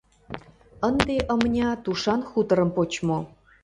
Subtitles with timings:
[0.87, 3.17] Ынде, ымня, тушан хуторым почмо.